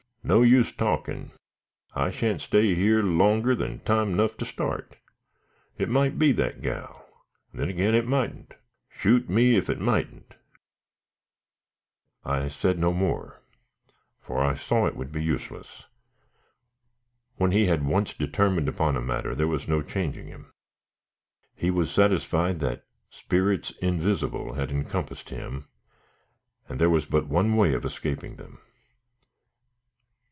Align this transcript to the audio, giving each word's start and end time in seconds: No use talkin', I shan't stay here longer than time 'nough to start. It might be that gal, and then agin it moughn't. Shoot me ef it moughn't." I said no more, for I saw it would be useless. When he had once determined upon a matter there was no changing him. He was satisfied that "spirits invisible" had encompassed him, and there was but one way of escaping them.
No 0.23 0.43
use 0.43 0.71
talkin', 0.71 1.31
I 1.95 2.11
shan't 2.11 2.41
stay 2.41 2.75
here 2.75 3.01
longer 3.01 3.55
than 3.55 3.79
time 3.79 4.15
'nough 4.15 4.37
to 4.37 4.45
start. 4.45 4.97
It 5.79 5.89
might 5.89 6.19
be 6.19 6.31
that 6.33 6.61
gal, 6.61 7.09
and 7.51 7.59
then 7.59 7.69
agin 7.69 7.95
it 7.95 8.05
moughn't. 8.05 8.53
Shoot 8.87 9.27
me 9.31 9.57
ef 9.57 9.67
it 9.67 9.79
moughn't." 9.79 10.35
I 12.23 12.49
said 12.49 12.77
no 12.77 12.93
more, 12.93 13.41
for 14.19 14.43
I 14.43 14.53
saw 14.53 14.85
it 14.85 14.95
would 14.95 15.11
be 15.11 15.23
useless. 15.23 15.85
When 17.37 17.51
he 17.51 17.65
had 17.65 17.83
once 17.83 18.13
determined 18.13 18.69
upon 18.69 18.95
a 18.95 19.01
matter 19.01 19.33
there 19.33 19.47
was 19.47 19.67
no 19.67 19.81
changing 19.81 20.27
him. 20.27 20.51
He 21.55 21.71
was 21.71 21.89
satisfied 21.91 22.59
that 22.59 22.85
"spirits 23.09 23.71
invisible" 23.81 24.53
had 24.53 24.69
encompassed 24.69 25.31
him, 25.31 25.67
and 26.69 26.79
there 26.79 26.91
was 26.91 27.07
but 27.07 27.25
one 27.27 27.55
way 27.55 27.73
of 27.73 27.83
escaping 27.83 28.35
them. 28.35 28.59